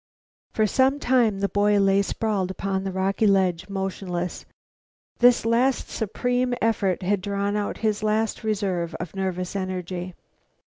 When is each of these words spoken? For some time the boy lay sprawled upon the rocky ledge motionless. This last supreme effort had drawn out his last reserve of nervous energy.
For 0.51 0.65
some 0.65 0.97
time 0.99 1.41
the 1.41 1.47
boy 1.47 1.77
lay 1.79 2.01
sprawled 2.01 2.49
upon 2.49 2.83
the 2.83 2.91
rocky 2.91 3.27
ledge 3.27 3.69
motionless. 3.69 4.47
This 5.19 5.45
last 5.45 5.89
supreme 5.89 6.55
effort 6.59 7.03
had 7.03 7.21
drawn 7.21 7.55
out 7.55 7.77
his 7.85 8.01
last 8.01 8.43
reserve 8.43 8.95
of 8.95 9.15
nervous 9.15 9.55
energy. 9.55 10.15